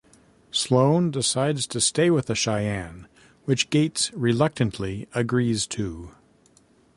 Sloan 0.49 1.11
decides 1.11 1.67
to 1.67 1.79
stay 1.79 2.09
with 2.09 2.25
the 2.25 2.33
Cheyenne, 2.33 3.07
which 3.45 3.69
Gates 3.69 4.09
reluctantly 4.15 5.07
agrees 5.13 5.67
to. 5.67 6.15